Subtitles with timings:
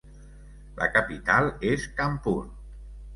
[0.79, 2.35] La capital és Kanpur.